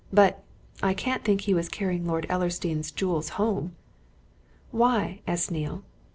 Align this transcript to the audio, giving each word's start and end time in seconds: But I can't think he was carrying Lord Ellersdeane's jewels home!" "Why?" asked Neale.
But 0.11 0.41
I 0.81 0.95
can't 0.95 1.23
think 1.23 1.41
he 1.41 1.53
was 1.53 1.69
carrying 1.69 2.07
Lord 2.07 2.25
Ellersdeane's 2.27 2.89
jewels 2.89 3.29
home!" 3.37 3.75
"Why?" 4.71 5.21
asked 5.27 5.51
Neale. 5.51 5.83